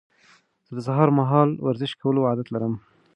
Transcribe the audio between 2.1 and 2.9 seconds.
عادت لرم.